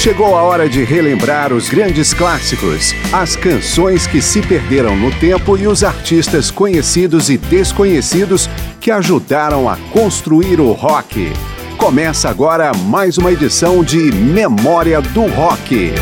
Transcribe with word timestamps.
Chegou 0.00 0.34
a 0.34 0.42
hora 0.42 0.66
de 0.66 0.82
relembrar 0.82 1.52
os 1.52 1.68
grandes 1.68 2.14
clássicos, 2.14 2.94
as 3.12 3.36
canções 3.36 4.06
que 4.06 4.22
se 4.22 4.40
perderam 4.40 4.96
no 4.96 5.10
tempo 5.10 5.58
e 5.58 5.66
os 5.66 5.84
artistas 5.84 6.50
conhecidos 6.50 7.28
e 7.28 7.36
desconhecidos 7.36 8.48
que 8.80 8.90
ajudaram 8.90 9.68
a 9.68 9.76
construir 9.92 10.58
o 10.58 10.72
rock. 10.72 11.30
Começa 11.76 12.30
agora 12.30 12.72
mais 12.72 13.18
uma 13.18 13.30
edição 13.30 13.84
de 13.84 14.10
Memória 14.10 15.02
do 15.02 15.26
Rock. 15.26 15.92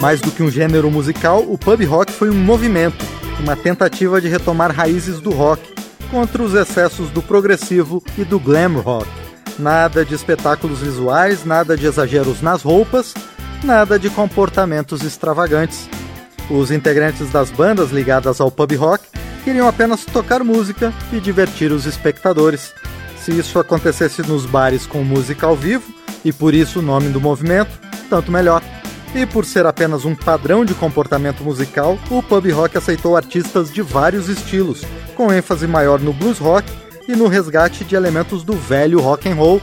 Mais 0.00 0.20
do 0.20 0.32
que 0.32 0.42
um 0.42 0.50
gênero 0.50 0.90
musical, 0.90 1.44
o 1.46 1.56
pub 1.56 1.84
rock 1.84 2.10
foi 2.10 2.30
um 2.30 2.34
movimento, 2.34 3.04
uma 3.38 3.54
tentativa 3.54 4.20
de 4.20 4.26
retomar 4.26 4.72
raízes 4.72 5.20
do 5.20 5.30
rock 5.30 5.81
contra 6.12 6.42
os 6.42 6.52
excessos 6.52 7.08
do 7.08 7.22
progressivo 7.22 8.04
e 8.18 8.24
do 8.24 8.38
glam 8.38 8.78
rock. 8.78 9.08
Nada 9.58 10.04
de 10.04 10.14
espetáculos 10.14 10.80
visuais, 10.80 11.42
nada 11.42 11.74
de 11.74 11.86
exageros 11.86 12.42
nas 12.42 12.60
roupas, 12.60 13.14
nada 13.64 13.98
de 13.98 14.10
comportamentos 14.10 15.02
extravagantes. 15.02 15.88
Os 16.50 16.70
integrantes 16.70 17.30
das 17.30 17.50
bandas 17.50 17.90
ligadas 17.90 18.42
ao 18.42 18.50
pub 18.50 18.74
rock 18.76 19.04
queriam 19.42 19.66
apenas 19.66 20.04
tocar 20.04 20.44
música 20.44 20.92
e 21.10 21.18
divertir 21.18 21.72
os 21.72 21.86
espectadores. 21.86 22.74
Se 23.16 23.32
isso 23.32 23.58
acontecesse 23.58 24.20
nos 24.22 24.44
bares 24.44 24.86
com 24.86 25.02
música 25.02 25.46
ao 25.46 25.56
vivo, 25.56 25.94
e 26.22 26.32
por 26.32 26.52
isso 26.52 26.80
o 26.80 26.82
nome 26.82 27.08
do 27.08 27.20
movimento, 27.20 27.70
tanto 28.10 28.30
melhor. 28.30 28.62
E 29.14 29.26
por 29.26 29.44
ser 29.44 29.66
apenas 29.66 30.04
um 30.04 30.14
padrão 30.14 30.64
de 30.64 30.74
comportamento 30.74 31.44
musical, 31.44 31.98
o 32.10 32.22
pub 32.22 32.50
rock 32.50 32.78
aceitou 32.78 33.16
artistas 33.16 33.70
de 33.70 33.82
vários 33.82 34.28
estilos, 34.28 34.82
com 35.14 35.32
ênfase 35.32 35.66
maior 35.66 36.00
no 36.00 36.12
blues 36.12 36.38
rock 36.38 36.66
e 37.06 37.14
no 37.14 37.28
resgate 37.28 37.84
de 37.84 37.94
elementos 37.94 38.42
do 38.42 38.54
velho 38.54 39.00
rock 39.00 39.28
and 39.28 39.34
roll, 39.34 39.60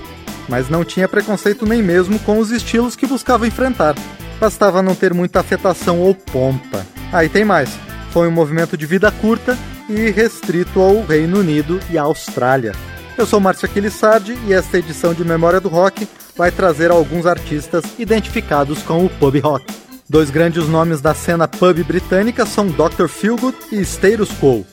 mas 0.47 0.69
não 0.69 0.83
tinha 0.83 1.07
preconceito 1.07 1.65
nem 1.65 1.81
mesmo 1.81 2.19
com 2.19 2.37
os 2.37 2.51
estilos 2.51 2.95
que 2.95 3.07
buscava 3.07 3.47
enfrentar. 3.47 3.95
Bastava 4.39 4.81
não 4.83 4.93
ter 4.93 5.13
muita 5.13 5.39
afetação 5.39 5.99
ou 5.99 6.13
pompa. 6.13 6.85
Aí 7.11 7.27
tem 7.27 7.43
mais. 7.43 7.69
Foi 8.11 8.27
um 8.27 8.31
movimento 8.31 8.77
de 8.77 8.85
vida 8.85 9.11
curta 9.11 9.57
e 9.89 10.11
restrito 10.11 10.79
ao 10.79 11.03
Reino 11.03 11.39
Unido 11.39 11.79
e 11.89 11.97
à 11.97 12.03
Austrália. 12.03 12.73
Eu 13.19 13.25
sou 13.25 13.41
Márcio 13.41 13.65
Aquilissardi 13.65 14.39
e 14.47 14.53
esta 14.53 14.77
edição 14.77 15.13
de 15.13 15.25
Memória 15.25 15.59
do 15.59 15.67
Rock 15.67 16.07
vai 16.37 16.53
trazer 16.53 16.89
alguns 16.89 17.25
artistas 17.25 17.83
identificados 17.99 18.81
com 18.81 19.05
o 19.05 19.09
pub 19.09 19.37
rock. 19.41 19.65
Dois 20.07 20.29
grandes 20.29 20.69
nomes 20.69 21.01
da 21.01 21.13
cena 21.13 21.45
pub 21.45 21.83
britânica 21.83 22.45
são 22.45 22.67
Dr. 22.67 23.09
Feelgood 23.09 23.57
e 23.73 23.81
Status 23.81 24.29
Quo. 24.39 24.65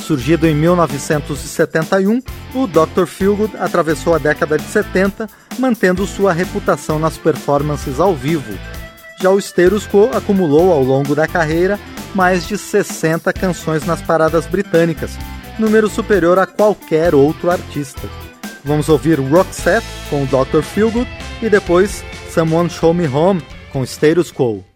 Surgido 0.00 0.44
em 0.44 0.56
1971, 0.56 2.20
o 2.52 2.66
Dr. 2.66 3.06
Feelgood 3.06 3.56
atravessou 3.58 4.12
a 4.12 4.18
década 4.18 4.58
de 4.58 4.64
70, 4.64 5.28
mantendo 5.60 6.04
sua 6.04 6.32
reputação 6.32 6.98
nas 6.98 7.16
performances 7.16 8.00
ao 8.00 8.12
vivo. 8.12 8.58
Já 9.20 9.30
o 9.30 9.38
Status 9.38 9.86
Quo 9.86 10.10
acumulou 10.12 10.72
ao 10.72 10.82
longo 10.82 11.14
da 11.14 11.28
carreira 11.28 11.78
mais 12.12 12.44
de 12.44 12.58
60 12.58 13.32
canções 13.32 13.86
nas 13.86 14.02
paradas 14.02 14.46
britânicas, 14.46 15.12
número 15.58 15.88
superior 15.88 16.38
a 16.38 16.46
qualquer 16.46 17.14
outro 17.14 17.50
artista. 17.50 18.08
Vamos 18.64 18.88
ouvir 18.88 19.20
Roxette 19.20 19.86
com 20.08 20.24
Dr. 20.24 20.62
Feelgood 20.62 21.08
e 21.42 21.48
depois 21.48 22.02
Someone 22.30 22.70
Show 22.70 22.94
Me 22.94 23.06
Home 23.06 23.42
com 23.72 23.84
Status 23.84 24.32
Quo. 24.32 24.73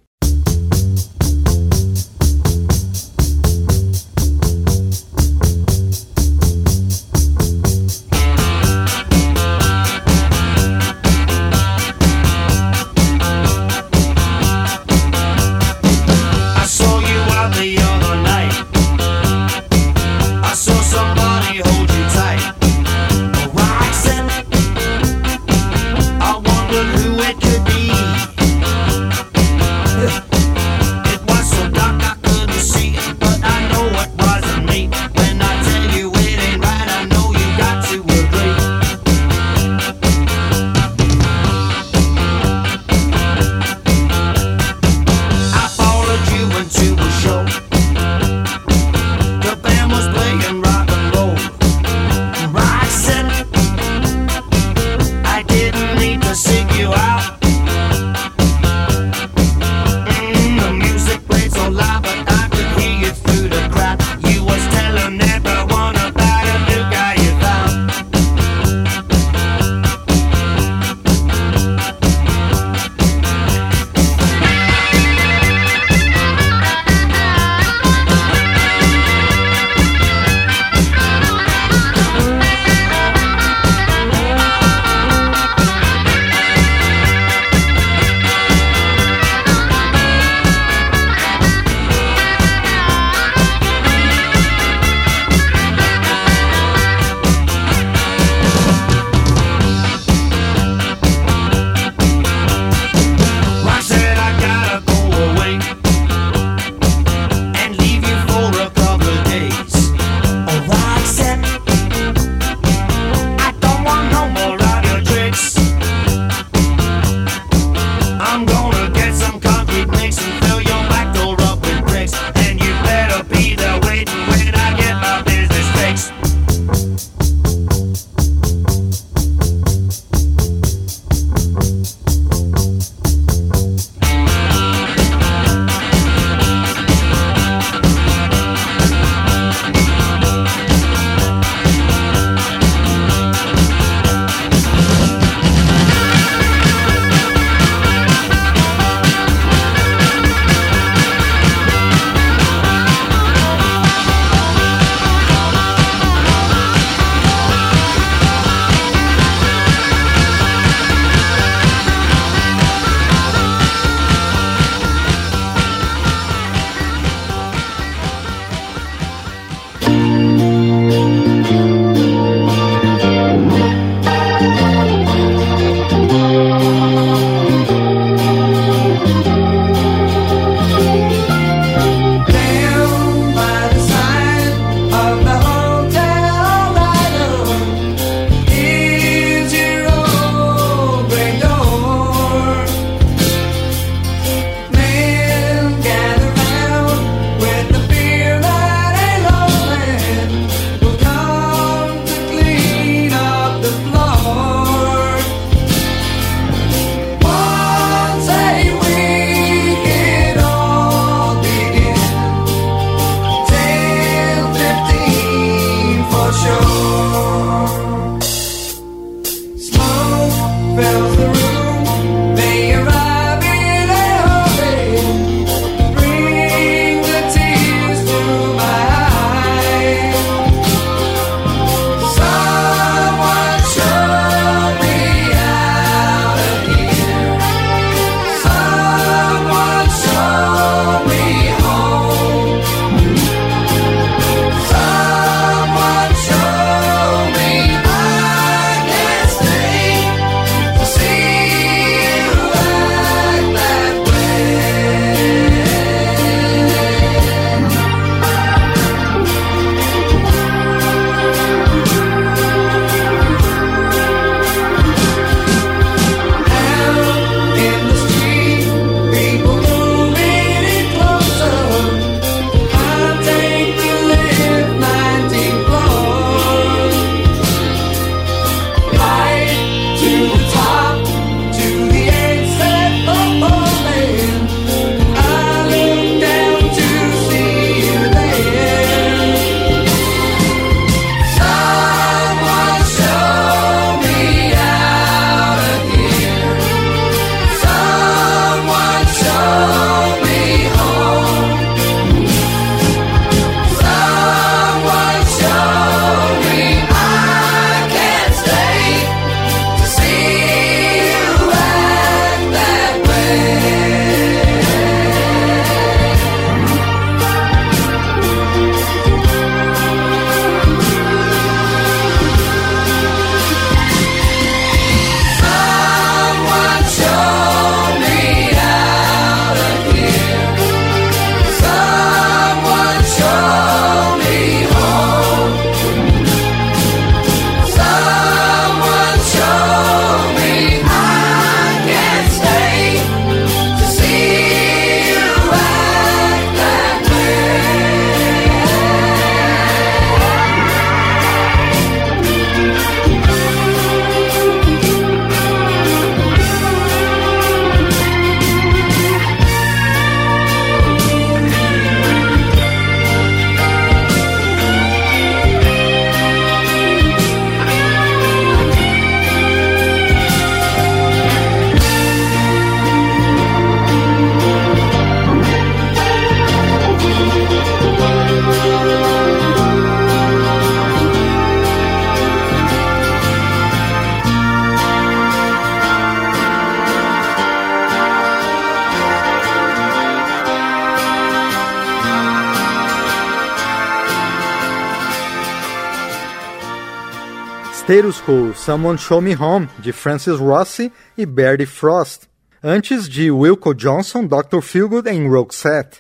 Status 397.88 398.20
Quo, 398.20 398.52
Someone 398.54 398.98
Show 398.98 399.18
Me 399.18 399.34
Home, 399.34 399.66
de 399.78 399.92
Francis 399.92 400.38
Rossi 400.38 400.92
e 401.16 401.24
Barry 401.24 401.64
Frost. 401.64 402.24
Antes 402.62 403.08
de 403.08 403.30
Wilco 403.30 403.74
Johnson, 403.74 404.26
Dr. 404.26 404.60
Feelgood 404.60 405.08
em 405.08 405.26
Roxette. 405.26 405.98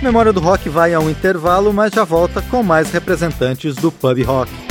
Memória 0.00 0.32
do 0.32 0.40
Rock 0.40 0.70
vai 0.70 0.94
a 0.94 0.98
um 0.98 1.10
intervalo, 1.10 1.74
mas 1.74 1.92
já 1.92 2.04
volta 2.04 2.40
com 2.40 2.62
mais 2.62 2.90
representantes 2.90 3.76
do 3.76 3.92
pub 3.92 4.22
rock. 4.22 4.65